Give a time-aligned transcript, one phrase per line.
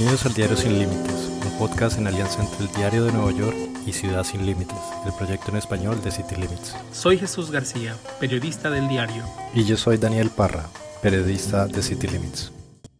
[0.00, 3.54] Bienvenidos al Diario Sin Límites, un podcast en alianza entre el Diario de Nueva York
[3.84, 6.74] y Ciudad Sin Límites, el proyecto en español de City Limits.
[6.90, 9.22] Soy Jesús García, periodista del diario.
[9.52, 10.64] Y yo soy Daniel Parra,
[11.02, 12.50] periodista de City Limits.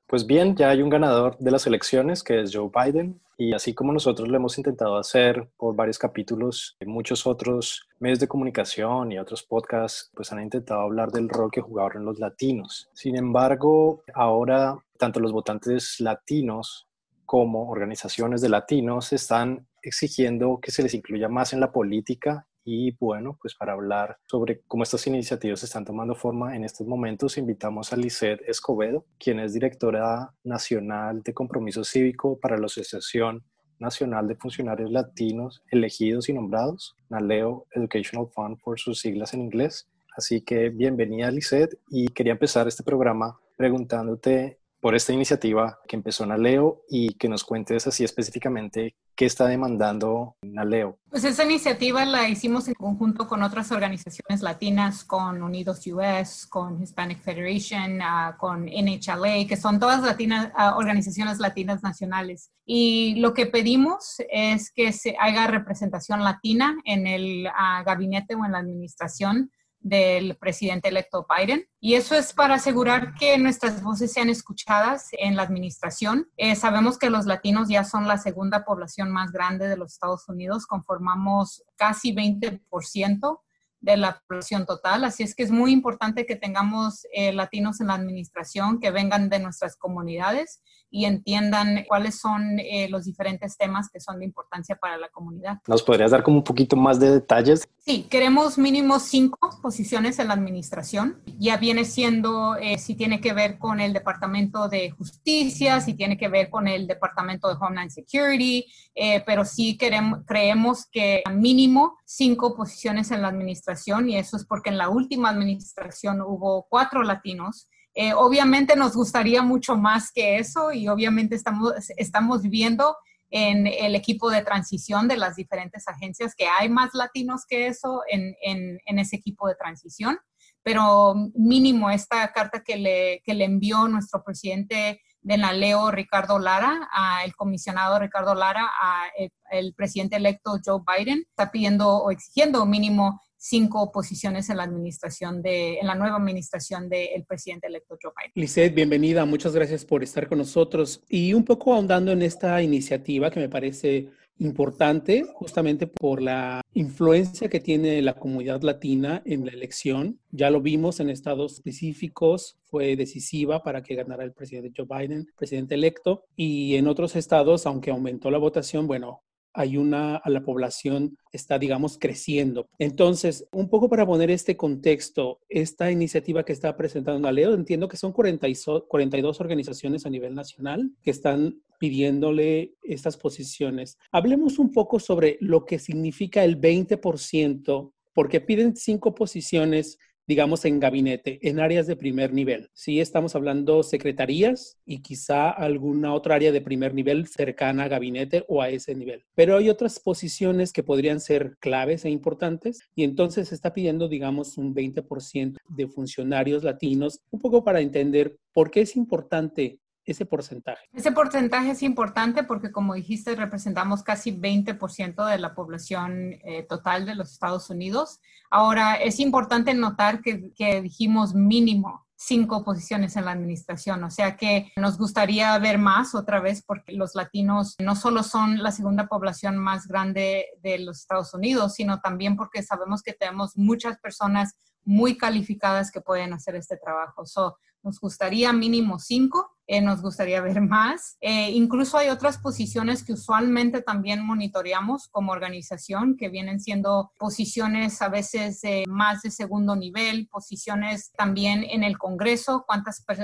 [0.07, 3.73] Pues bien, ya hay un ganador de las elecciones que es Joe Biden y así
[3.73, 9.19] como nosotros lo hemos intentado hacer por varios capítulos, muchos otros medios de comunicación y
[9.19, 12.91] otros podcasts pues han intentado hablar del rol que jugaron los latinos.
[12.93, 16.87] Sin embargo, ahora tanto los votantes latinos
[17.31, 22.97] como organizaciones de latinos están exigiendo que se les incluya más en la política y
[22.99, 27.93] bueno, pues para hablar sobre cómo estas iniciativas están tomando forma en estos momentos, invitamos
[27.93, 33.45] a Lisette Escobedo, quien es directora nacional de compromiso cívico para la Asociación
[33.79, 39.89] Nacional de Funcionarios Latinos Elegidos y Nombrados, NALEO Educational Fund por sus siglas en inglés.
[40.17, 46.25] Así que bienvenida Lisette y quería empezar este programa preguntándote por esta iniciativa que empezó
[46.27, 50.99] Naleo y que nos cuentes así específicamente qué está demandando Naleo.
[51.11, 56.83] Pues esta iniciativa la hicimos en conjunto con otras organizaciones latinas, con Unidos US, con
[56.83, 62.51] Hispanic Federation, uh, con NHLA, que son todas latinas, uh, organizaciones latinas nacionales.
[62.65, 68.47] Y lo que pedimos es que se haga representación latina en el uh, gabinete o
[68.47, 69.51] en la administración
[69.81, 71.67] del presidente electo Biden.
[71.81, 76.29] Y eso es para asegurar que nuestras voces sean escuchadas en la administración.
[76.37, 80.29] Eh, sabemos que los latinos ya son la segunda población más grande de los Estados
[80.29, 83.41] Unidos, conformamos casi 20%
[83.81, 85.05] de la población total.
[85.05, 89.31] Así es que es muy importante que tengamos eh, latinos en la administración, que vengan
[89.31, 94.77] de nuestras comunidades y entiendan cuáles son eh, los diferentes temas que son de importancia
[94.77, 95.59] para la comunidad.
[95.67, 97.69] ¿Nos podrías dar como un poquito más de detalles?
[97.79, 101.21] Sí, queremos mínimo cinco posiciones en la administración.
[101.39, 106.19] Ya viene siendo eh, si tiene que ver con el Departamento de Justicia, si tiene
[106.19, 111.97] que ver con el Departamento de Homeland Security, eh, pero sí queremos, creemos que mínimo
[112.05, 117.03] cinco posiciones en la administración y eso es porque en la última administración hubo cuatro
[117.03, 122.97] latinos eh, obviamente nos gustaría mucho más que eso y obviamente estamos, estamos viendo
[123.31, 128.03] en el equipo de transición de las diferentes agencias que hay más latinos que eso
[128.09, 130.19] en, en, ese equipo de transición,
[130.63, 136.39] pero mínimo esta carta que le, que le envió nuestro presidente de la Leo Ricardo
[136.39, 139.05] Lara, a el comisionado Ricardo Lara, a
[139.51, 145.41] el, presidente electo Joe Biden, está pidiendo o exigiendo mínimo cinco posiciones en la administración
[145.41, 148.33] de, en la nueva administración del presidente electo Joe Biden.
[148.35, 153.31] Lizeth, bienvenida, muchas gracias por estar con nosotros y un poco ahondando en esta iniciativa
[153.31, 159.53] que me parece importante justamente por la influencia que tiene la comunidad latina en la
[159.53, 160.19] elección.
[160.31, 165.27] Ya lo vimos en estados específicos, fue decisiva para que ganara el presidente Joe Biden,
[165.37, 169.23] presidente electo, y en otros estados, aunque aumentó la votación, bueno,
[169.53, 172.69] hay una, a la población está, digamos, creciendo.
[172.79, 177.89] Entonces, un poco para poner este contexto, esta iniciativa que está presentando la Leo, entiendo
[177.89, 183.99] que son 42 organizaciones a nivel nacional que están pidiéndole estas posiciones.
[184.13, 189.99] Hablemos un poco sobre lo que significa el 20%, porque piden cinco posiciones
[190.31, 192.71] digamos, en gabinete, en áreas de primer nivel.
[192.73, 198.45] Sí, estamos hablando secretarías y quizá alguna otra área de primer nivel cercana a gabinete
[198.47, 199.25] o a ese nivel.
[199.35, 204.07] Pero hay otras posiciones que podrían ser claves e importantes y entonces se está pidiendo,
[204.07, 210.27] digamos, un 20% de funcionarios latinos, un poco para entender por qué es importante ese
[210.27, 210.89] porcentaje?
[210.93, 217.07] Ese porcentaje es importante porque, como dijiste, representamos casi 20% de la población eh, total
[217.07, 218.21] de los Estados Unidos.
[218.51, 224.05] Ahora, es importante notar que, que dijimos mínimo cinco posiciones en la administración.
[224.05, 228.63] O sea que nos gustaría ver más otra vez porque los latinos no solo son
[228.63, 233.57] la segunda población más grande de los Estados Unidos, sino también porque sabemos que tenemos
[233.57, 234.55] muchas personas
[234.85, 237.25] muy calificadas que pueden hacer este trabajo.
[237.25, 241.17] So, nos gustaría mínimo cinco, eh, nos gustaría ver más.
[241.21, 248.03] Eh, incluso hay otras posiciones que usualmente también monitoreamos como organización, que vienen siendo posiciones
[248.03, 252.67] a veces más de segundo nivel, posiciones también en el Congreso,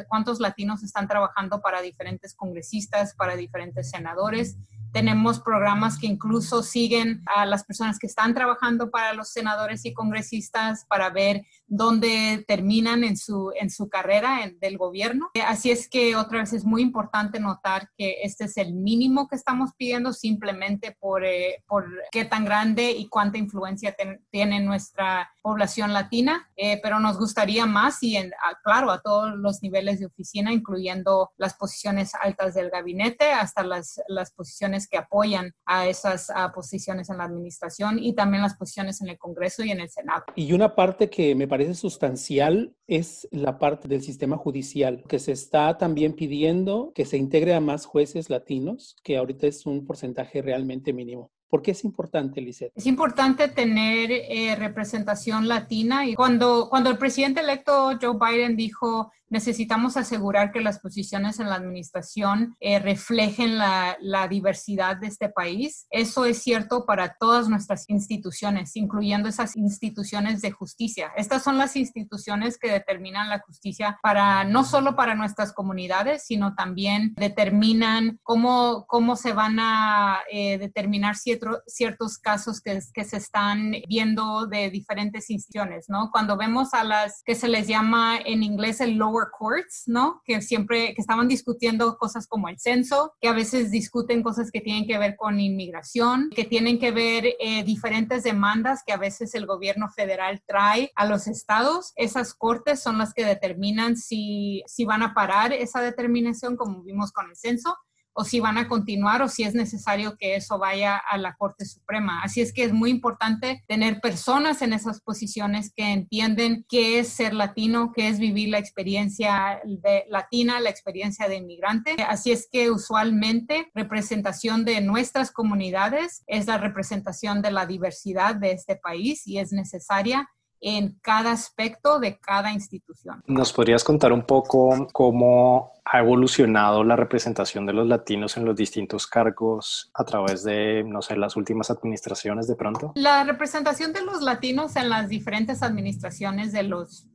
[0.09, 4.57] cuántos latinos están trabajando para diferentes congresistas, para diferentes senadores.
[4.97, 9.93] Tenemos programas que incluso siguen a las personas que están trabajando para los senadores y
[9.93, 15.29] congresistas para ver dónde terminan en su, en su carrera del gobierno.
[15.47, 19.37] Así es que otra vez es muy importante notar que este es el mínimo que
[19.37, 23.95] estamos pidiendo simplemente por, eh, por qué tan grande y cuánta influencia
[24.31, 28.33] tiene nuestra población latina, eh, pero nos gustaría más y, en,
[28.65, 34.01] claro, a todos los niveles de oficina, incluyendo las posiciones altas del gabinete hasta las,
[34.09, 39.09] las posiciones que apoyan a esas posiciones en la administración y también las posiciones en
[39.09, 40.25] el Congreso y en el Senado.
[40.35, 45.31] Y una parte que me parece sustancial es la parte del sistema judicial, que se
[45.31, 50.43] está también pidiendo que se integre a más jueces latinos, que ahorita es un porcentaje
[50.43, 51.31] realmente mínimo.
[51.49, 52.73] ¿Por qué es importante, Lisette?
[52.75, 59.13] Es importante tener eh, representación latina y cuando, cuando el presidente electo Joe Biden dijo
[59.29, 65.29] necesitamos asegurar que las posiciones en la administración eh, reflejen la, la, diversidad de este
[65.29, 65.87] país.
[65.91, 71.13] Eso es cierto para todas nuestras instituciones, incluyendo esas instituciones de justicia.
[71.17, 76.55] Estas son las instituciones que determinan la justicia para no solo para nuestras comunidades, sino
[76.55, 83.17] también determinan cómo, cómo se van a eh, determinar cierto, ciertos casos que, que se
[83.17, 86.11] están viendo de diferentes instituciones, ¿no?
[86.11, 90.23] Cuando vemos a las que se les llama en inglés el lower ¿no?
[90.25, 94.61] Que siempre, que estaban discutiendo cosas como el censo, que a veces discuten cosas que
[94.61, 99.35] tienen que ver con inmigración, que tienen que ver eh, diferentes demandas que a veces
[99.35, 101.93] el gobierno federal trae a los estados.
[101.97, 107.13] Esas cortes son las que determinan si, si van a parar esa determinación, como vimos
[107.13, 107.77] con el censo,
[108.17, 111.67] o si van a continuar o si es necesario que eso vaya a la Corte
[111.67, 112.23] Suprema.
[112.23, 117.09] Así es que es muy importante tener personas en esas posiciones que entienden qué es
[117.09, 119.61] ser latino, qué es vivir la experiencia
[120.09, 121.97] latina, la experiencia de inmigrante.
[122.09, 128.53] Así es que usualmente representación de nuestras comunidades es la representación de la diversidad de
[128.53, 130.27] este país y es necesaria
[130.61, 133.23] en cada aspecto de cada institución.
[133.27, 138.57] ¿Nos podrías contar un poco cómo ha evolucionado la representación de los latinos en los
[138.57, 142.93] distintos cargos a través de, no sé, las últimas administraciones de pronto?
[142.95, 147.07] La representación de los latinos en las diferentes administraciones de los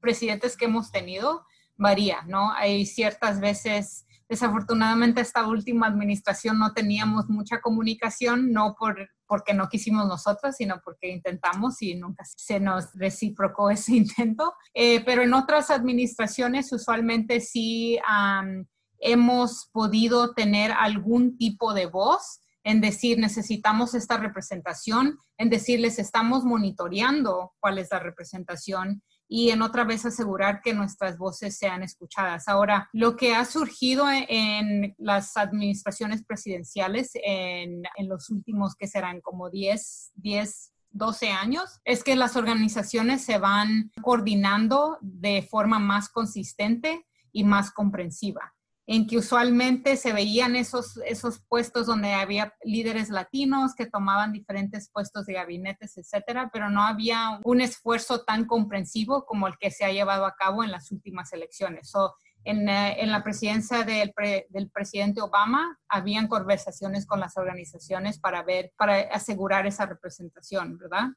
[0.00, 1.46] presidentes que hemos tenido
[1.76, 2.52] varía, ¿no?
[2.52, 9.68] Hay ciertas veces Desafortunadamente esta última administración no teníamos mucha comunicación, no por, porque no
[9.68, 14.54] quisimos nosotros, sino porque intentamos y nunca se nos reciprocó ese intento.
[14.72, 17.98] Eh, pero en otras administraciones usualmente sí
[18.98, 26.44] hemos podido tener algún tipo de voz en decir necesitamos esta representación, en decirles estamos
[26.44, 32.48] monitoreando cuál es la representación y en otra vez asegurar que nuestras voces sean escuchadas.
[32.48, 39.20] Ahora, lo que ha surgido en, las administraciones presidenciales en, en, los últimos, que serán
[39.20, 46.08] como 10, 10, 12 años, es que las organizaciones se van coordinando de forma más
[46.08, 48.54] consistente y más comprensiva
[48.86, 54.90] en que usualmente se veían esos, esos puestos donde había líderes latinos que tomaban diferentes
[54.90, 59.84] puestos de gabinetes, etcétera, pero no había un esfuerzo tan comprensivo como el que se
[59.84, 61.92] ha llevado a cabo en las últimas elecciones.
[61.94, 64.12] Eh, en, la presidencia del,
[64.50, 71.08] del, presidente Obama habían conversaciones con las organizaciones para ver, para asegurar esa representación, ¿verdad?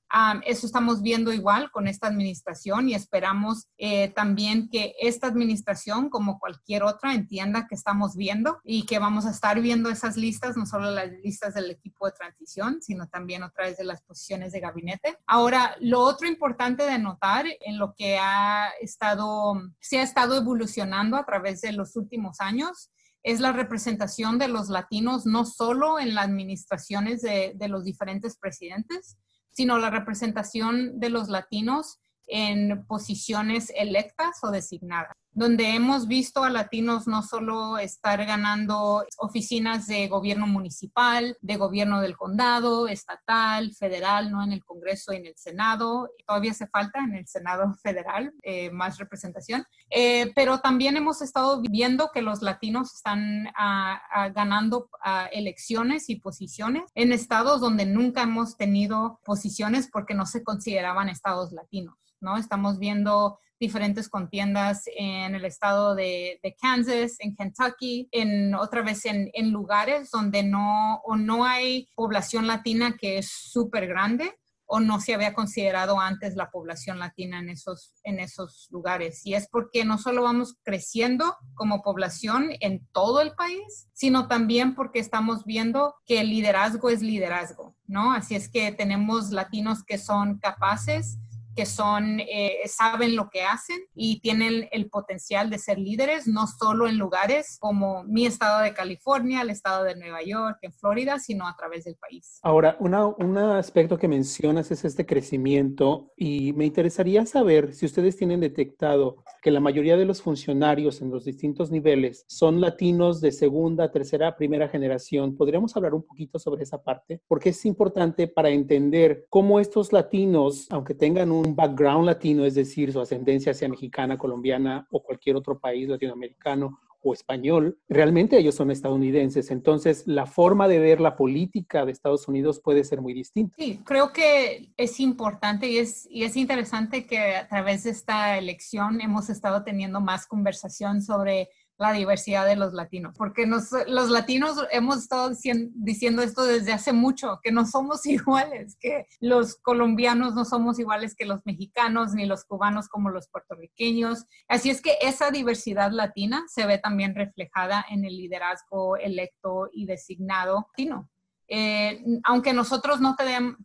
[0.46, 6.40] eso estamos viendo igual con esta administración y esperamos eh, también que esta administración, como
[6.40, 10.66] cualquier otra, entienda que estamos viendo y que vamos a estar viendo esas listas, no
[10.66, 14.60] solo las listas del equipo de transición, sino también otra vez de las posiciones de
[14.60, 15.18] gabinete.
[15.26, 21.17] Ahora, lo otro importante de notar en lo que ha estado, se ha estado evolucionando
[21.18, 22.92] a través de los últimos años
[23.24, 28.38] es la representación de los latinos no solo en las administraciones de, de los diferentes
[28.38, 29.18] presidentes,
[29.50, 36.50] sino la representación de los latinos en posiciones electas o designadas donde hemos visto a
[36.50, 44.32] latinos no solo estar ganando oficinas de gobierno municipal, de gobierno del condado, estatal, federal,
[44.32, 46.10] no en el Congreso y en el Senado.
[46.26, 49.64] Todavía hace falta en el Senado federal eh, más representación.
[49.92, 56.10] Eh, pero también hemos estado viendo que los latinos están ah, ah, ganando ah, elecciones
[56.10, 61.96] y posiciones en estados donde nunca hemos tenido posiciones porque no se consideraban estados latinos.
[62.22, 62.38] ¿no?
[62.38, 69.30] Estamos viendo diferentes contiendas en el estado de, Kansas, en Kentucky, en otra vez en,
[69.34, 74.34] en, lugares donde no, o no hay población latina que es súper grande
[74.68, 79.26] o no se había considerado antes la población latina en esos, en esos lugares.
[79.26, 84.76] Y es porque no solo vamos creciendo como población en todo el país, sino también
[84.76, 88.12] porque estamos viendo que el liderazgo es liderazgo, ¿no?
[88.12, 91.18] Así es que tenemos latinos que son capaces
[91.58, 96.46] que son, eh, saben lo que hacen y tienen el potencial de ser líderes, no
[96.46, 101.18] solo en lugares como mi estado de California, el estado de Nueva York, en Florida,
[101.18, 102.40] sino a través del país.
[102.44, 108.40] Ahora, un aspecto que mencionas es este crecimiento y me interesaría saber si ustedes tienen
[108.40, 113.92] detectado que la mayoría de los funcionarios en los distintos niveles son latinos de segunda,
[113.92, 115.36] tercera, primera generación.
[115.36, 117.20] ¿Podríamos hablar un poquito sobre esa parte?
[117.28, 122.92] Porque es importante para entender cómo estos latinos, aunque tengan un background latino, es decir,
[122.92, 128.72] su ascendencia sea mexicana, colombiana o cualquier otro país latinoamericano, o español, realmente ellos son
[128.72, 129.52] estadounidenses.
[129.52, 133.56] Entonces, la forma de ver la política de Estados Unidos puede ser muy distinta.
[133.58, 138.38] Sí, creo que es importante y es, y es interesante que a través de esta
[138.38, 144.58] elección hemos estado teniendo más conversación sobre la diversidad de los latinos, porque los latinos
[144.72, 145.32] hemos estado
[145.76, 151.16] diciendo esto desde hace mucho, que no somos iguales, que los colombianos no somos iguales
[151.16, 154.26] que los mexicanos, ni los cubanos como los puertorriqueños.
[154.48, 159.86] Así es que esa diversidad latina se ve también reflejada en el liderazgo electo y
[159.86, 161.10] designado latino.
[161.50, 163.16] Eh, aunque nosotros no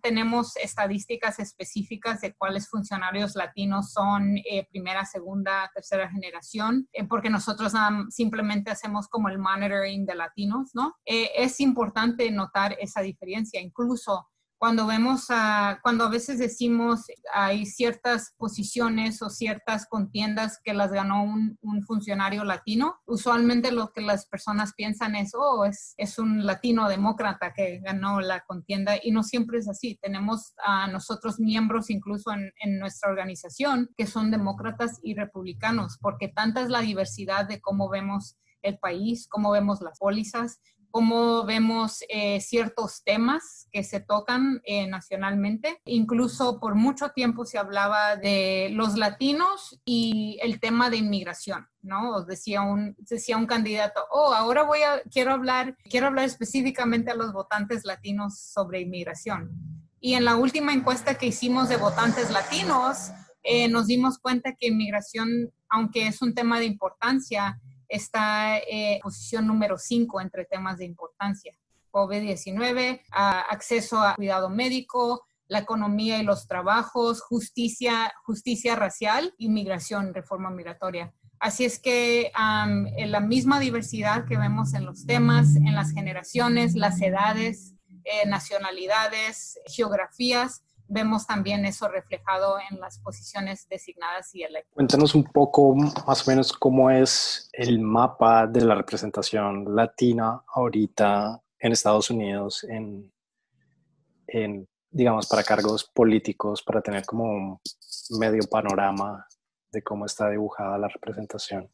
[0.00, 7.30] tenemos estadísticas específicas de cuáles funcionarios latinos son eh, primera, segunda, tercera generación, eh, porque
[7.30, 7.72] nosotros
[8.10, 10.94] simplemente hacemos como el monitoring de latinos, ¿no?
[11.04, 13.60] es importante notar esa diferencia.
[13.60, 14.28] Incluso
[14.62, 20.92] cuando vemos, a, cuando a veces decimos hay ciertas posiciones o ciertas contiendas que las
[20.92, 26.46] ganó un, funcionario latino, usualmente lo que las personas piensan es, oh, es, es un
[26.46, 29.98] latino demócrata que ganó la contienda y no siempre es así.
[30.00, 36.28] Tenemos a nosotros miembros incluso en, en nuestra organización que son demócratas y republicanos, porque
[36.28, 40.60] tanta es la diversidad de cómo vemos el país, cómo vemos las pólizas,
[40.92, 45.80] cómo vemos eh, ciertos temas que se tocan eh, nacionalmente.
[45.86, 52.24] Incluso por mucho tiempo se hablaba de los latinos y el tema de inmigración, ¿no?
[52.24, 57.16] Decía un, decía un candidato, oh, ahora voy a, quiero hablar, quiero hablar específicamente a
[57.16, 59.50] los votantes latinos sobre inmigración.
[59.98, 64.68] Y en la última encuesta que hicimos de votantes latinos, eh, nos dimos cuenta que
[64.68, 67.60] inmigración, aunque es un tema de importancia,
[67.92, 71.54] está en posición número 5 entre temas de importancia.
[71.90, 80.50] COVID-19, acceso a cuidado médico, la economía y los trabajos, justicia, justicia racial, inmigración, reforma
[80.50, 81.12] migratoria.
[81.38, 86.74] Así es que en la misma diversidad que vemos en los temas, en las generaciones,
[86.74, 94.72] las edades, eh, nacionalidades, geografías, vemos también eso reflejado en las posiciones designadas y electas.
[94.74, 101.40] Cuéntanos un poco más o menos cómo es el mapa de la representación latina ahorita
[101.58, 103.12] en Estados Unidos en,
[104.26, 107.60] en digamos, para cargos políticos, para tener como un
[108.18, 109.26] medio panorama
[109.70, 111.70] de cómo está dibujada la representación.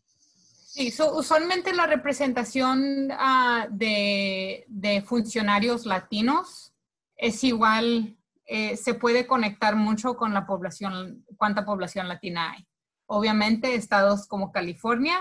[0.68, 6.72] Sí, usualmente la representación uh, de, de funcionarios latinos
[7.16, 8.17] es igual
[8.50, 12.66] eh, se puede conectar mucho con la población, cuánta población latina hay.
[13.06, 15.20] Obviamente, estados como California,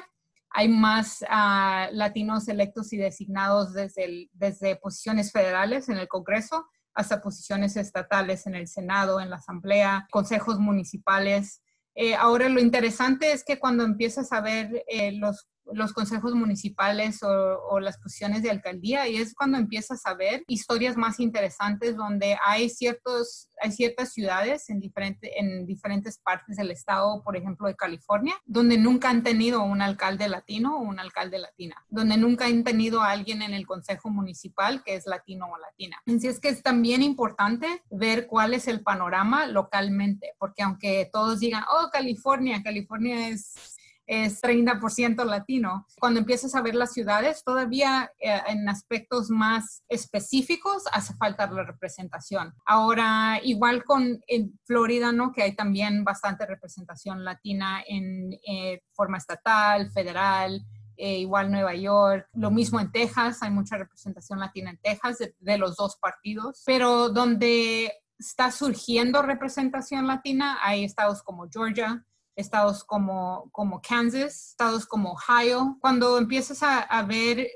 [0.49, 6.65] hay más ah, latinos electos y designados desde, desde posiciones federales en el Congreso
[6.95, 11.61] hasta posiciones estatales en el Senado, en la Asamblea, consejos municipales.
[11.95, 17.21] Eh, ahora, lo interesante es que cuando empiezas a ver eh, los los consejos municipales
[17.23, 22.37] o, las posiciones de alcaldía y es cuando empiezas a ver historias más interesantes donde
[22.43, 27.75] hay, ciertos, hay ciertas ciudades en, diferente, en diferentes partes del estado, por ejemplo de
[27.75, 32.63] California, donde nunca han tenido un alcalde latino o un alcalde latina, donde nunca han
[32.63, 36.01] tenido a alguien en el consejo municipal que es latino o latina.
[36.07, 41.39] Así es que es también importante ver cuál es el panorama localmente, porque aunque todos
[41.39, 43.76] digan, oh, California, California es
[44.07, 45.85] es 30% latino.
[45.99, 51.63] Cuando empiezas a ver las ciudades, todavía eh, en aspectos más específicos hace falta la
[51.63, 52.53] representación.
[52.65, 54.21] Ahora, igual con
[54.63, 55.31] Florida, ¿no?
[55.31, 62.27] Que hay también bastante representación latina en eh, forma estatal, federal, eh, igual Nueva York,
[62.33, 67.09] lo mismo en Texas, hay mucha representación latina en Texas de los dos partidos, pero
[67.09, 72.03] donde está surgiendo representación latina, hay estados como Georgia,
[72.37, 73.51] estados como,
[73.87, 75.77] Kansas, estados como Ohio.
[75.81, 77.47] Cuando empiezas a, ver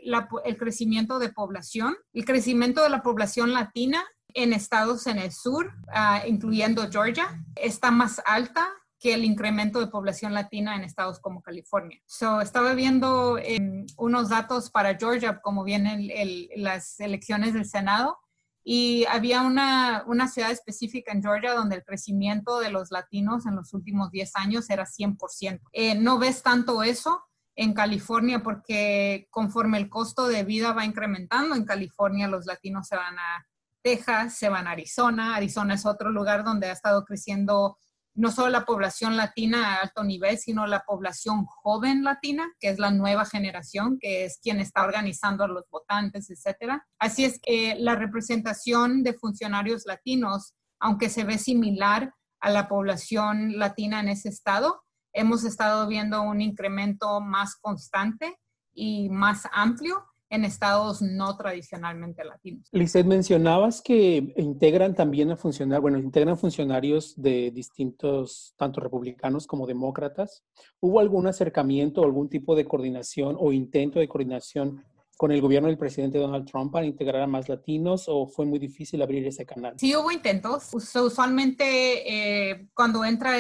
[0.43, 5.71] el crecimiento de población, el crecimiento de la población latina en estados en el sur,
[5.93, 8.67] ah, incluyendo Georgia, está más alta
[8.99, 11.99] que el incremento de población latina en estados como California.
[12.05, 16.07] So, estaba viendo em, unos datos para Georgia, como vienen
[16.55, 18.19] las elecciones del Senado,
[18.63, 23.55] Y había una, una ciudad específica en Georgia donde el crecimiento de los latinos en
[23.55, 25.61] los últimos 10 años era 100%.
[25.73, 27.23] Eh, no ves tanto eso
[27.55, 32.95] en California porque conforme el costo de vida va incrementando, en California los latinos se
[32.95, 33.45] van a
[33.81, 35.35] Texas, se van a Arizona.
[35.35, 37.77] Arizona es otro lugar donde ha estado creciendo
[38.13, 42.79] no solo la población latina a alto nivel, sino la población joven latina, que es
[42.79, 46.85] la nueva generación, que es quien está organizando a los votantes, etcétera.
[46.99, 53.57] Así es que la representación de funcionarios latinos, aunque se ve similar a la población
[53.57, 58.37] latina en ese estado, hemos estado viendo un incremento más constante
[58.73, 62.67] y más amplio en estados no tradicionalmente latinos.
[62.71, 69.67] Lizeth, mencionabas que integran también a funcionarios, bueno, integran funcionarios de distintos, tanto republicanos como
[69.67, 70.45] demócratas.
[70.79, 74.85] ¿Hubo algún acercamiento, algún tipo de coordinación o intento de coordinación
[75.21, 78.57] con el gobierno del presidente Donald Trump para integrar a más latinos o fue muy
[78.57, 79.75] difícil abrir ese canal?
[79.77, 80.71] Sí, hubo intentos.
[80.73, 83.33] Usualmente eh, cuando entra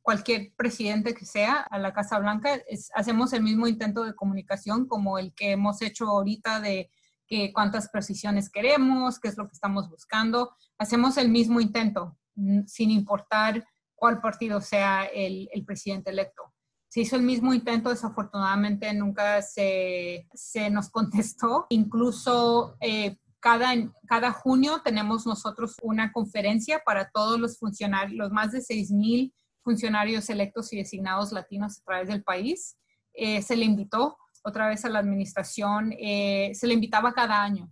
[0.00, 2.58] cualquier presidente que sea a la Casa Blanca,
[2.94, 6.90] hacemos el mismo intento de comunicación como el que hemos hecho ahorita de
[7.26, 10.56] que cuántas precisiones queremos, qué es lo que estamos buscando.
[10.78, 12.16] Hacemos el mismo intento
[12.64, 13.62] sin importar
[13.94, 16.55] cuál partido sea el presidente electo
[16.96, 20.26] se hizo el mismo intento, desafortunadamente nunca se,
[20.70, 21.66] nos contestó.
[21.68, 23.74] Incluso eh, cada,
[24.06, 29.30] cada junio tenemos nosotros una conferencia para todos los funcionarios, los más de 6.000
[29.62, 32.78] funcionarios electos y designados latinos a través del país.
[33.12, 37.70] Eh, se le invitó otra vez a la administración, eh, se le invitaba cada año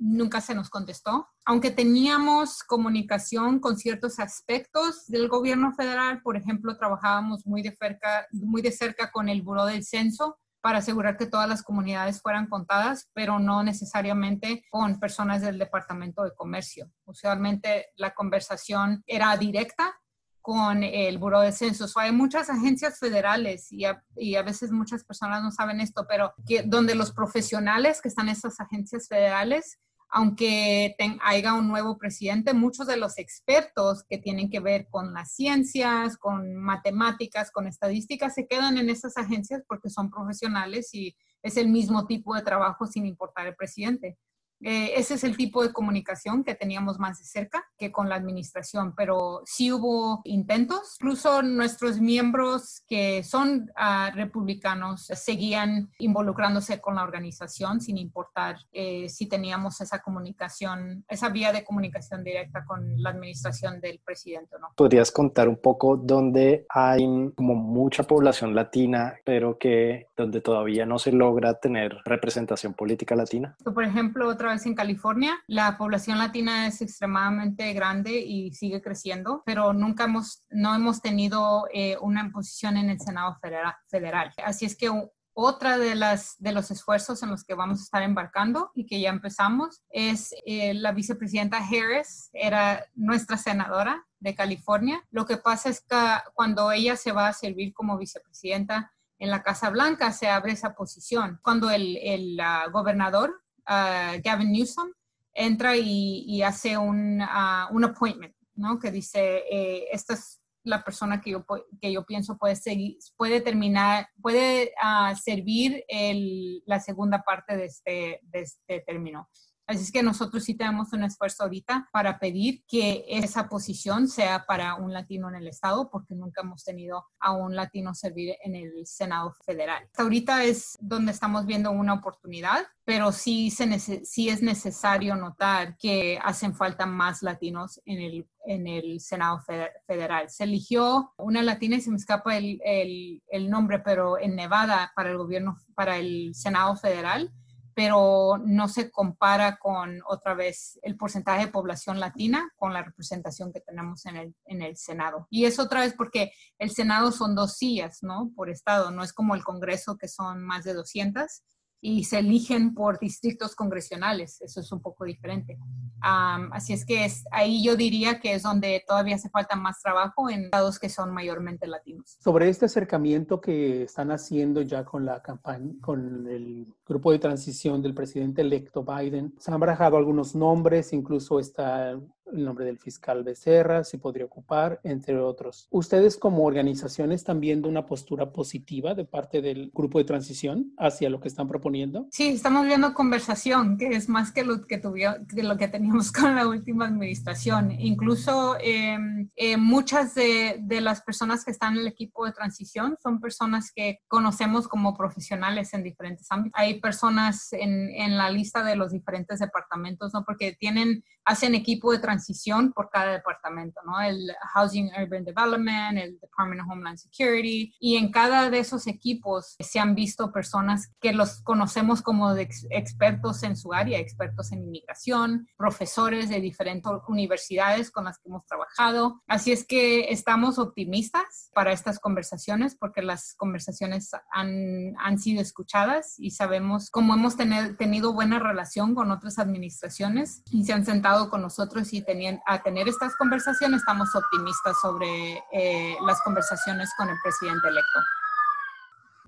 [0.00, 1.28] nunca se nos contestó.
[1.44, 8.26] Aunque teníamos comunicación con ciertos aspectos del gobierno federal, por ejemplo, trabajábamos muy de cerca,
[8.32, 12.46] muy de cerca con el Buró del Censo para asegurar que todas las comunidades fueran
[12.46, 16.90] contadas, pero no necesariamente con personas del Departamento de Comercio.
[17.04, 19.94] Usualmente la conversación era directa
[20.42, 21.96] con el Buró de Censos.
[21.96, 24.02] hay muchas agencias federales y a,
[24.42, 28.58] veces muchas personas no saben esto, pero que, donde los profesionales que están en esas
[28.58, 29.78] agencias federales
[30.10, 35.32] aunque haya un nuevo presidente, muchos de los expertos que tienen que ver con las
[35.32, 41.56] ciencias, con matemáticas, con estadísticas, se quedan en esas agencias porque son profesionales y es
[41.56, 44.18] el mismo tipo de trabajo sin importar el presidente.
[44.62, 48.16] Eh, ese es el tipo de comunicación que teníamos más de cerca que con la
[48.16, 50.96] administración, pero sí hubo intentos.
[51.00, 59.08] Incluso nuestros miembros que son uh, republicanos seguían involucrándose con la organización sin importar eh,
[59.08, 64.68] si teníamos esa comunicación, esa vía de comunicación directa con la administración del presidente no.
[64.76, 67.00] ¿Podrías contar un poco dónde hay
[67.34, 73.56] como mucha población latina, pero que donde todavía no se logra tener representación política latina?
[73.62, 75.38] Por ejemplo, otra en California.
[75.46, 81.66] La población latina es extremadamente grande y sigue creciendo, pero nunca hemos, no hemos tenido
[81.72, 84.32] eh, una posición en el Senado federal.
[84.44, 84.90] Así es que
[85.32, 89.00] otra de, las, de los esfuerzos en los que vamos a estar embarcando y que
[89.00, 95.02] ya empezamos es eh, la vicepresidenta Harris, era nuestra senadora de California.
[95.10, 95.96] Lo que pasa es que
[96.34, 100.74] cuando ella se va a servir como vicepresidenta en la Casa Blanca, se abre esa
[100.74, 101.38] posición.
[101.42, 102.40] Cuando el, el
[102.72, 104.92] gobernador Gavin Newsom
[105.32, 107.22] entra y, hace un,
[107.70, 108.78] un, appointment, ¿no?
[108.78, 111.44] Que dice, eh, esta es la persona que yo,
[111.80, 117.64] que yo pienso puede, seguir, puede terminar, puede uh, servir el, la segunda parte de
[117.64, 119.28] este, de este término.
[119.70, 124.44] Así es que nosotros sí tenemos un esfuerzo ahorita para pedir que esa posición sea
[124.44, 128.56] para un latino en el Estado, porque nunca hemos tenido a un latino servir en
[128.56, 129.84] el Senado federal.
[129.84, 136.52] Hasta ahorita es donde estamos viendo una oportunidad, pero sí, es necesario notar que hacen
[136.52, 139.38] falta más latinos en el, en el Senado
[139.86, 140.30] federal.
[140.30, 145.10] Se eligió una latina y se me escapa el, el nombre, pero en Nevada para
[145.10, 147.32] el gobierno, para el Senado federal
[147.74, 153.52] pero no se compara con otra vez el porcentaje de población latina con la representación
[153.52, 155.26] que tenemos en el, en el Senado.
[155.30, 158.30] Y es otra vez porque el Senado son dos sillas, ¿no?
[158.34, 161.42] Por estado, no es como el Congreso que son más de 200
[161.80, 164.40] y se eligen por distritos congresionales.
[164.40, 165.58] Eso es un poco diferente.
[166.02, 170.28] así es que es, ahí yo diría que es donde todavía hace falta más trabajo
[170.30, 172.16] en estados que son mayormente latinos.
[172.20, 177.82] Sobre este acercamiento que están haciendo ya con la campaña, con el grupo de transición
[177.82, 181.98] del presidente electo Biden, se han barajado algunos nombres, incluso está
[182.32, 185.66] el nombre del fiscal Becerra, si podría ocupar, entre otros.
[185.70, 191.10] ¿Ustedes como organizaciones están viendo una postura positiva de parte del grupo de transición hacia
[191.10, 192.06] lo que están proponiendo?
[192.10, 196.12] Sí, estamos viendo conversación, que es más que lo que, tuvió, que lo que teníamos
[196.12, 197.72] con la última administración.
[197.72, 202.96] Incluso em, eh, muchas de, de las personas que están en el equipo de transición
[203.02, 206.58] son personas que conocemos como profesionales en diferentes ámbitos.
[206.60, 210.24] Hay personas en, en la lista de los diferentes departamentos, ¿no?
[210.24, 214.00] Porque tienen, hacen equipo de transición por cada departamento, ¿no?
[214.00, 219.54] El Housing Urban Development, el Department of Homeland Security, y en cada de esos equipos
[219.60, 225.48] se han visto personas que los conocemos como expertos en su área, expertos en inmigración,
[225.56, 229.22] profesores de diferentes universidades con las que hemos trabajado.
[229.28, 236.16] Así es que estamos optimistas para estas conversaciones porque las conversaciones han, han sido escuchadas
[236.18, 241.42] y sabemos cómo hemos tenido buena relación con otras administraciones y se han sentado con
[241.42, 247.16] nosotros y tenían, a tener estas conversaciones estamos optimistas sobre eh, las conversaciones con el
[247.22, 248.00] presidente electo.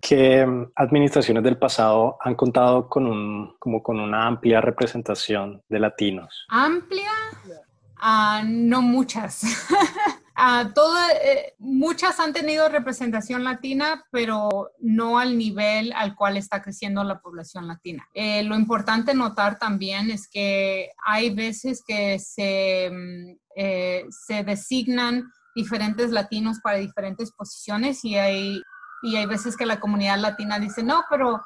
[0.01, 6.45] ¿Qué administraciones del pasado han contado con, un, como con una amplia representación de latinos?
[6.49, 7.11] ¿Amplia?
[7.97, 9.43] Ah, no muchas.
[10.43, 10.69] Uh,
[11.59, 17.69] muchas han tenido representación latina, pero no al nivel al cual está creciendo la población
[17.69, 18.09] latina.
[18.13, 25.31] Eh, lo importante notar también es que hay veces que se, mm, eh, se designan
[25.55, 28.61] diferentes latinos para diferentes posiciones y hay,
[29.03, 31.41] y hay veces que la comunidad latina dice, no, pero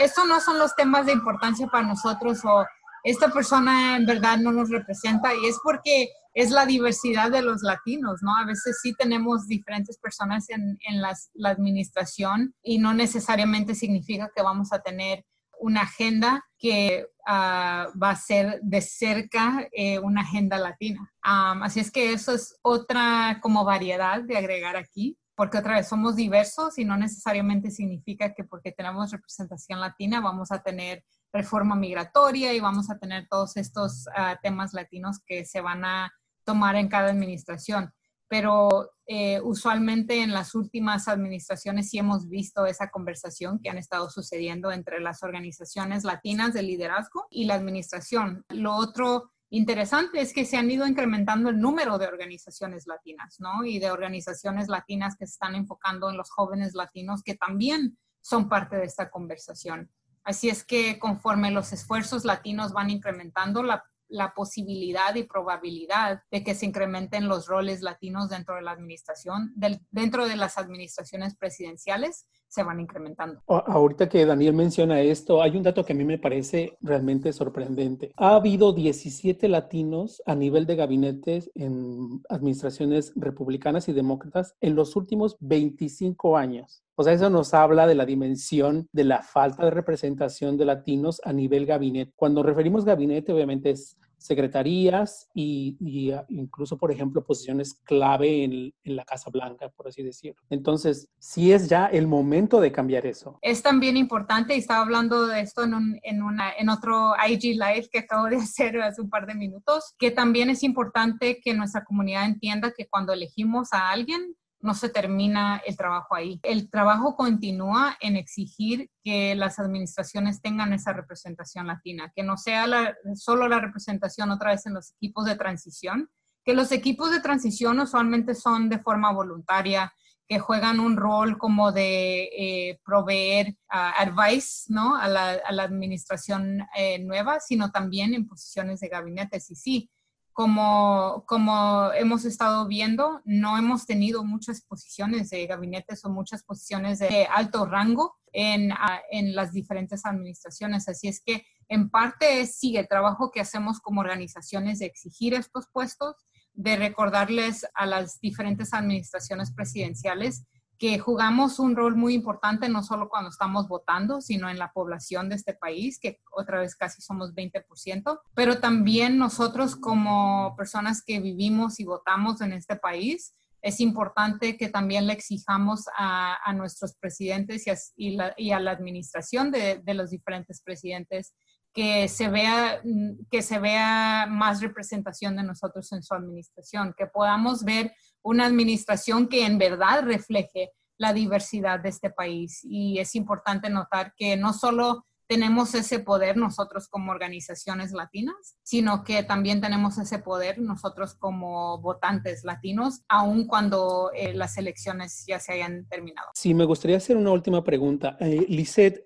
[0.00, 2.66] estos no son los temas de importancia para nosotros o
[3.02, 7.62] esta persona en verdad no nos representa y es porque es la diversidad de los
[7.62, 8.36] latinos, ¿no?
[8.36, 14.42] A veces sí tenemos diferentes personas en, en la administración y no necesariamente significa que
[14.42, 15.24] vamos a tener
[15.64, 21.10] una agenda que ah, va a ser de cerca eh, una agenda latina.
[21.22, 26.16] así es que eso es otra como variedad de agregar aquí, porque otra vez somos
[26.16, 32.52] diversos y no necesariamente significa que porque tenemos representación latina vamos a tener reforma migratoria
[32.52, 36.12] y vamos a tener todos estos ah, temas latinos que se van a
[36.44, 37.92] tomar en cada administración.
[38.28, 44.08] Pero eh, usualmente en las últimas administraciones sí hemos visto esa conversación que han estado
[44.08, 48.44] sucediendo entre las organizaciones latinas de liderazgo y la administración.
[48.48, 53.64] Lo otro interesante es que se han ido incrementando el número de organizaciones latinas, ¿no?
[53.64, 58.48] Y de organizaciones latinas que se están enfocando en los jóvenes latinos que también son
[58.48, 59.90] parte de esta conversación.
[60.24, 66.44] Así es que conforme los esfuerzos latinos van incrementando, la la posibilidad y probabilidad de
[66.44, 69.52] que se incrementen los roles latinos dentro de la administración,
[69.90, 73.42] dentro de las administraciones presidenciales, se van incrementando.
[73.48, 78.12] Ahorita que Daniel menciona esto, hay un dato que a mí me parece realmente sorprendente.
[78.16, 84.94] Ha habido 17 latinos a nivel de gabinetes en administraciones republicanas y demócratas en los
[84.94, 86.84] últimos 25 años.
[86.94, 91.20] O sea, eso nos habla de la dimensión de la falta de representación de latinos
[91.24, 92.12] a nivel gabinete.
[92.14, 99.04] Cuando referimos gabinete, obviamente es secretarías y, ah, incluso, por ejemplo, posiciones clave en, la
[99.04, 100.40] Casa Blanca, por así decirlo.
[100.48, 103.38] Entonces, sí es ya el momento de cambiar eso.
[103.42, 107.88] Es también importante, y estaba hablando de esto en, en, una, en otro IG Live
[107.92, 111.84] que acabo de hacer hace un par de minutos, que también es importante que nuestra
[111.84, 114.34] comunidad entienda que cuando elegimos a alguien,
[114.64, 116.40] no se termina el trabajo ahí.
[116.42, 122.66] El trabajo continúa en exigir que las administraciones tengan esa representación latina, que no sea
[123.14, 126.08] solo la representación otra vez en los equipos de transición,
[126.44, 129.92] que los equipos de transición usualmente son de forma voluntaria,
[130.26, 134.96] que juegan un rol como de eh, proveer ah, advice ¿no?
[134.96, 139.50] a, la, administración eh, nueva, sino también en posiciones de gabinetes.
[139.50, 139.90] Y sí,
[140.34, 147.26] como, hemos estado viendo, no hemos tenido muchas posiciones de gabinetes o muchas posiciones de
[147.26, 148.72] alto rango en,
[149.10, 150.88] en las diferentes administraciones.
[150.88, 155.68] Así es que en parte sigue el trabajo que hacemos como organizaciones de exigir estos
[155.72, 156.16] puestos,
[156.52, 160.44] de recordarles a las diferentes administraciones presidenciales
[160.78, 165.28] que jugamos un rol muy importante no solo cuando estamos votando, sino en la población
[165.28, 171.20] de este país, que otra vez casi somos 20%, pero también nosotros como personas que
[171.20, 177.64] vivimos y votamos en este país, es importante que también le exijamos a, nuestros presidentes
[177.96, 181.34] y a, la, administración de, de, los diferentes presidentes
[181.72, 182.82] que se, vea,
[183.30, 187.92] que se vea más representación de nosotros en su administración, que podamos ver
[188.24, 192.60] una administración que en verdad refleje la diversidad de este país.
[192.64, 199.04] Y es importante notar que no solo tenemos ese poder nosotros como organizaciones latinas, sino
[199.04, 205.38] que también tenemos ese poder nosotros como votantes latinos, aun cuando eh, las elecciones ya
[205.40, 206.28] se hayan terminado.
[206.34, 208.16] Sí, me gustaría hacer una última pregunta.
[208.20, 208.46] Eh,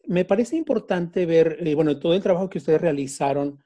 [0.07, 3.63] me parece importante ver, eh, bueno, todo el trabajo que ustedes realizaron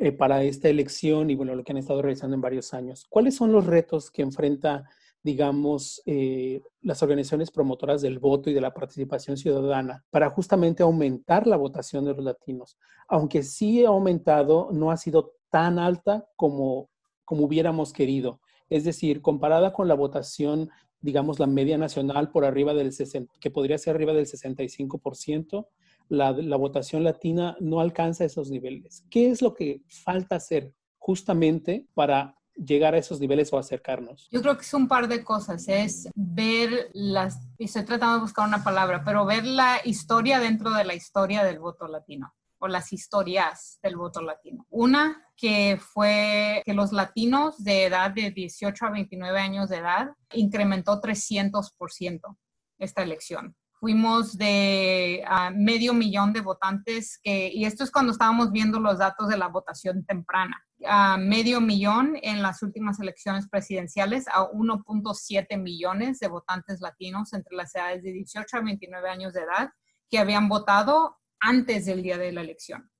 [0.00, 3.06] eh, para esta elección y, bueno, lo que han estado realizando en varios años.
[3.08, 4.84] ¿Cuáles son los retos que enfrenta
[5.22, 11.46] digamos, eh, las organizaciones promotoras del voto y de la participación ciudadana para justamente aumentar
[11.46, 12.78] la votación de los latinos.
[13.08, 16.88] Aunque sí ha aumentado, no ha sido tan alta como,
[17.24, 18.40] como hubiéramos querido.
[18.70, 23.50] Es decir, comparada con la votación, digamos, la media nacional por arriba del 60, que
[23.50, 25.66] podría ser arriba del 65%,
[26.10, 29.04] la, votación latina no alcanza esos niveles.
[29.10, 34.28] ¿Qué es lo que falta hacer justamente para llegar a esos niveles o acercarnos?
[34.30, 35.66] Yo creo que es un par de cosas.
[35.68, 40.84] Es ver las, estoy tratando de buscar una palabra, pero ver la historia dentro de
[40.84, 44.66] la historia del voto latino o las historias del voto latino.
[44.68, 50.10] Una que fue que los latinos de edad de 18 a 29 años de edad
[50.34, 52.36] incrementó 300%
[52.78, 58.52] esta elección fuimos de a medio millón de votantes, que, y esto es cuando estábamos
[58.52, 64.28] viendo los datos de la votación temprana, a medio millón en las últimas elecciones presidenciales,
[64.28, 69.40] a 1.7 millones de votantes latinos entre las edades de 18 a 29 años de
[69.40, 69.70] edad
[70.10, 72.90] que habían votado antes del día de la elección.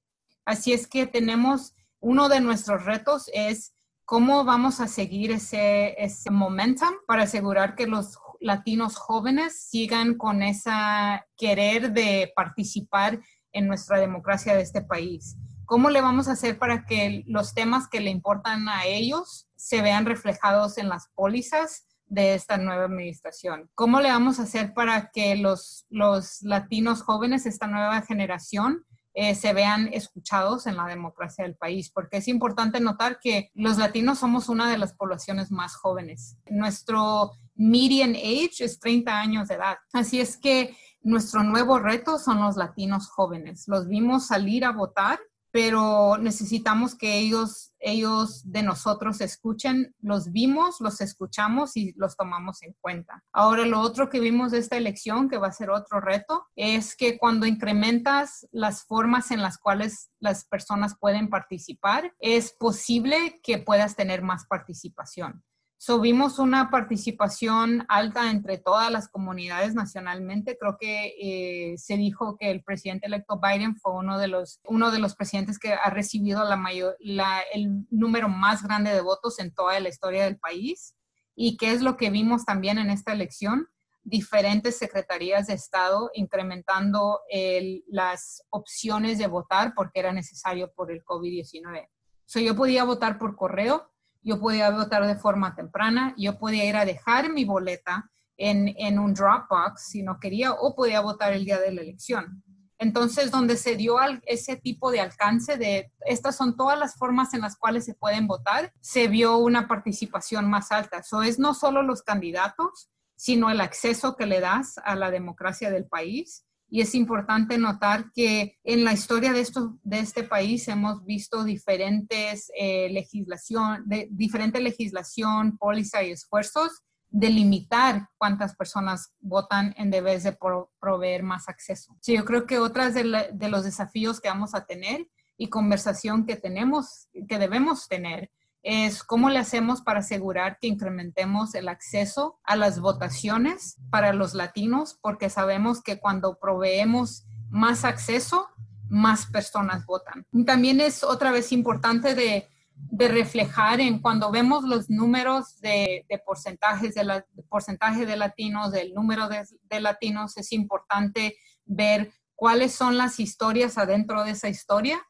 [0.46, 3.74] Así es que tenemos, uno de nuestros retos es
[4.06, 10.42] cómo vamos a seguir ese, ese momentum para asegurar que los latinos jóvenes sigan con
[10.42, 13.20] esa querer de participar
[13.52, 15.36] en nuestra democracia de este país.
[15.66, 19.82] ¿Cómo le vamos a hacer para que los temas que le importan a ellos se
[19.82, 23.70] vean reflejados en las pólizas de esta nueva administración?
[23.74, 29.34] ¿Cómo le vamos a hacer para que los, los latinos jóvenes, esta nueva generación, eh,
[29.34, 34.20] se vean escuchados en la democracia del país, porque es importante notar que los latinos
[34.20, 36.36] somos una de las poblaciones más jóvenes.
[36.48, 39.76] Nuestro median age es 30 años de edad.
[39.92, 43.64] Así es que nuestro nuevo reto son los latinos jóvenes.
[43.68, 45.20] Los vimos salir a votar
[45.52, 52.62] pero necesitamos que ellos, ellos de nosotros escuchen, los vimos, los escuchamos y los tomamos
[52.62, 53.24] en cuenta.
[53.32, 56.96] Ahora, lo otro que vimos de esta elección, que va a ser otro reto, es
[56.96, 63.58] que cuando incrementas las formas en las cuales las personas pueden participar, es posible que
[63.58, 65.42] puedas tener más participación.
[65.82, 70.58] So, vimos una participación alta entre todas las comunidades nacionalmente.
[70.58, 74.90] Creo que eh, se dijo que el presidente electo Biden fue uno de los, uno
[74.90, 79.38] de los presidentes que ha recibido la mayor, la, el número más grande de votos
[79.38, 80.96] en toda la historia del país.
[81.34, 83.66] ¿Y qué es lo que vimos también en esta elección?
[84.02, 91.02] Diferentes secretarías de Estado incrementando el, las opciones de votar porque era necesario por el
[91.02, 91.88] COVID-19.
[92.26, 93.89] So, yo podía votar por correo,
[94.22, 98.98] yo podía votar de forma temprana, yo podía ir a dejar mi boleta en, en
[98.98, 102.42] un Dropbox si no quería, o podía votar el día de la elección.
[102.78, 107.42] Entonces, donde se dio ese tipo de alcance de estas son todas las formas en
[107.42, 110.98] las cuales se pueden votar, se vio una participación más alta.
[111.00, 115.70] Eso es no solo los candidatos, sino el acceso que le das a la democracia
[115.70, 120.68] del país y es importante notar que en la historia de, esto, de este país
[120.68, 129.12] hemos visto diferentes eh, legislación, de, diferente legislación, póliza y esfuerzos de limitar cuántas personas
[129.18, 130.38] votan en vez de
[130.80, 131.96] proveer más acceso.
[132.00, 136.24] Sí, yo creo que otras de, de los desafíos que vamos a tener y conversación
[136.24, 138.30] que tenemos, que debemos tener,
[138.62, 144.34] es cómo le hacemos para asegurar que incrementemos el acceso a las votaciones para los
[144.34, 148.48] latinos, porque sabemos que cuando proveemos más acceso,
[148.88, 150.26] más personas votan.
[150.44, 152.48] También es otra vez importante de,
[152.92, 159.46] reflejar en cuando vemos los números de, porcentajes de, porcentaje de latinos, del número de,
[159.64, 165.00] de latinos, es importante ver cuáles son las historias adentro de esa historia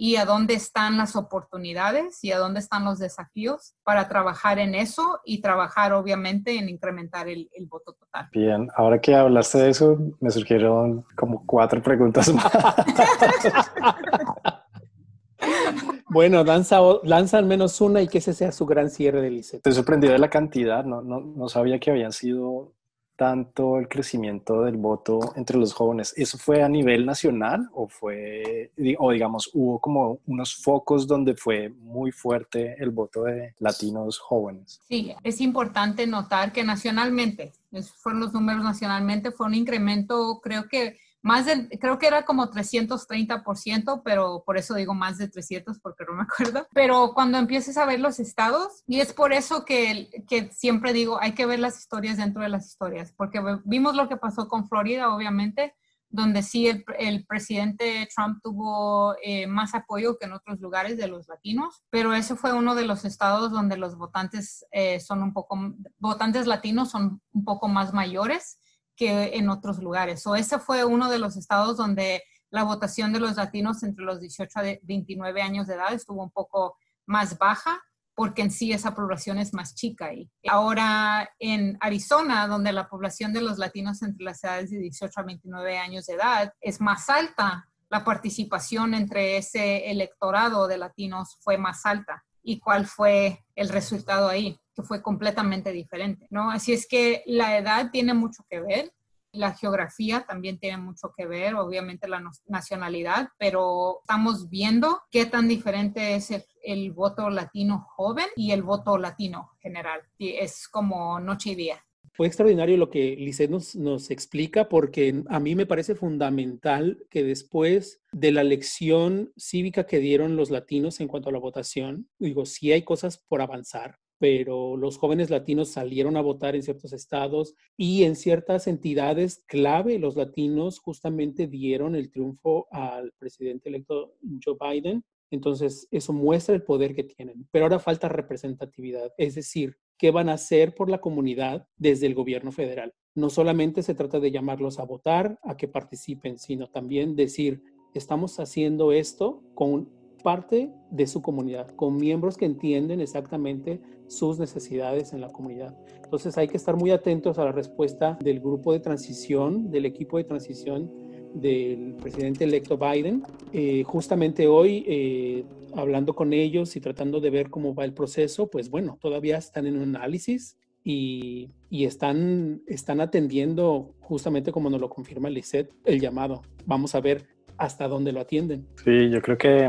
[0.00, 4.76] y a dónde están las oportunidades y a dónde están los desafíos para trabajar en
[4.76, 8.28] eso y trabajar obviamente en incrementar el, voto total.
[8.30, 12.46] Bien, ahora que hablaste de eso, me surgieron como cuatro preguntas más.
[16.08, 19.56] bueno, lanza, lanza al menos una y que ese sea su gran cierre de liceo.
[19.56, 22.72] Estoy sorprendido de la cantidad, no, no, no sabía que habían sido
[23.18, 26.14] tanto el crecimiento del voto entre los jóvenes?
[26.16, 31.68] ¿Eso fue a nivel nacional o fue, o digamos, hubo como unos focos donde fue
[31.68, 34.80] muy fuerte el voto de latinos jóvenes?
[34.86, 40.68] Sí, es importante notar que nacionalmente, esos fueron los números nacionalmente, fue un incremento, creo
[40.68, 40.96] que
[41.28, 46.06] más de, creo que era como 330%, pero por eso digo más de 300 porque
[46.08, 46.66] no me acuerdo.
[46.72, 51.20] Pero cuando empieces a ver los estados, y es por eso que, que siempre digo,
[51.20, 54.66] hay que ver las historias dentro de las historias, porque vimos lo que pasó con
[54.70, 55.74] Florida, obviamente,
[56.08, 61.28] donde sí el, presidente Trump tuvo eh, más apoyo que en otros lugares de los
[61.28, 65.58] latinos, pero ese fue uno de los estados donde los votantes eh, son un poco,
[65.98, 68.58] votantes latinos son un poco más mayores
[68.98, 70.26] que en otros lugares.
[70.26, 74.20] O ese fue uno de los estados donde la votación de los latinos entre los
[74.20, 77.80] 18 a 29 años de edad estuvo un poco más baja
[78.14, 80.12] porque en sí esa población es más chica.
[80.12, 85.20] Y ahora en Arizona, donde la población de los latinos entre las edades de 18
[85.20, 91.38] a 29 años de edad es más alta, la participación entre ese electorado de latinos
[91.40, 92.24] fue más alta.
[92.42, 94.60] ¿Y cuál fue el resultado ahí?
[94.84, 96.50] Fue completamente diferente, ¿no?
[96.50, 98.92] Así es que la edad tiene mucho que ver
[99.32, 105.48] la geografía también tiene mucho que ver, obviamente la nacionalidad, pero estamos viendo qué tan
[105.48, 106.30] diferente es
[106.62, 110.00] el, voto latino joven y el voto latino general.
[110.16, 111.84] Y es como noche y día.
[112.14, 117.22] Fue extraordinario lo que Lisset nos, nos, explica porque a mí me parece fundamental que
[117.22, 122.44] después de la lección cívica que dieron los latinos en cuanto a la votación, digo,
[122.44, 127.54] sí hay cosas por avanzar, pero los jóvenes latinos salieron a votar en ciertos estados
[127.76, 134.56] y en ciertas entidades clave los latinos justamente dieron el triunfo al presidente electo Joe
[134.60, 135.04] Biden.
[135.30, 137.46] Entonces, eso muestra el poder que tienen.
[137.50, 142.14] Pero ahora falta representatividad, es decir, qué van a hacer por la comunidad desde el
[142.14, 142.94] gobierno federal.
[143.14, 147.62] No solamente se trata de llamarlos a votar, a que participen, sino también decir,
[147.94, 149.90] estamos haciendo esto con
[150.22, 155.76] parte de su comunidad, con miembros que entienden exactamente sus necesidades en la comunidad.
[156.02, 160.16] Entonces hay que estar muy atentos a la respuesta del grupo de transición, del equipo
[160.16, 160.90] de transición
[161.34, 163.22] del presidente electo Biden.
[163.52, 168.48] Eh, justamente hoy, eh, hablando con ellos y tratando de ver cómo va el proceso,
[168.48, 174.80] pues bueno, todavía están en un análisis y, y están, están atendiendo, justamente como nos
[174.80, 176.42] lo confirma Lisette, el llamado.
[176.64, 177.26] Vamos a ver
[177.58, 178.66] hasta dónde lo atienden.
[178.82, 179.68] Sí, yo creo que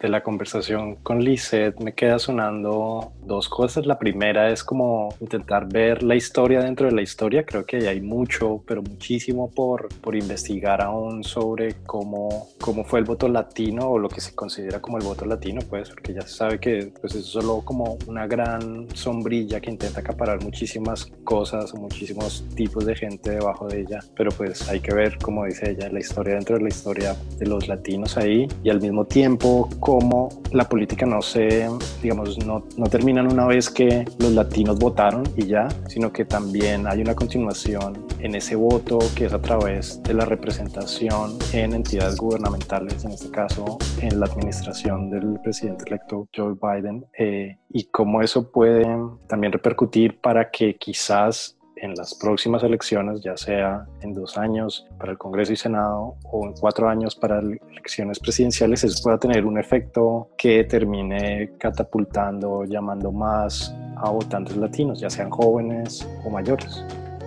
[0.00, 3.86] de la conversación con Lisette me queda sonando dos cosas.
[3.86, 7.44] La primera es como intentar ver la historia dentro de la historia.
[7.44, 13.04] Creo que hay mucho, pero muchísimo por, por investigar aún sobre cómo, cómo fue el
[13.04, 16.34] voto latino o lo que se considera como el voto latino, pues, porque ya se
[16.34, 21.76] sabe que pues, es solo como una gran sombrilla que intenta acaparar muchísimas cosas o
[21.76, 24.00] muchísimos tipos de gente debajo de ella.
[24.16, 27.46] Pero pues hay que ver, como dice ella, la historia dentro de la historia de
[27.46, 31.68] los latinos ahí y al mismo tiempo cómo la política no se,
[32.00, 36.86] digamos, no, no terminan una vez que los latinos votaron y ya, sino que también
[36.86, 42.18] hay una continuación en ese voto que es a través de la representación en entidades
[42.18, 48.22] gubernamentales, en este caso en la administración del presidente electo Joe Biden, eh, y cómo
[48.22, 48.86] eso puede
[49.26, 55.12] también repercutir para que quizás en las próximas elecciones, ya sea en dos años para
[55.12, 59.58] el Congreso y Senado o en cuatro años para elecciones presidenciales, eso pueda tener un
[59.58, 66.84] efecto que termine catapultando, llamando más a votantes latinos, ya sean jóvenes o mayores.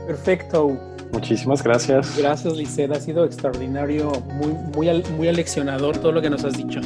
[0.07, 0.77] Perfecto.
[1.11, 2.17] Muchísimas gracias.
[2.17, 2.91] Gracias, Licet.
[2.91, 6.81] Ha sido extraordinario, muy, muy, muy aleccionador todo lo que nos has dicho.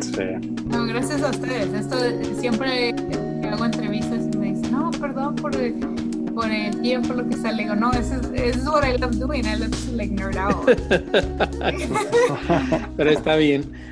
[0.00, 0.24] Sí.
[0.66, 1.72] No, gracias a ustedes.
[1.74, 1.96] Esto
[2.40, 5.54] siempre que hago entrevistas y me dicen, no, perdón por
[6.34, 9.44] por el tiempo, lo que sea, le digo, no, eso es, what I love doing,
[9.46, 10.66] I love to like nerd out.
[12.96, 13.91] Pero está bien.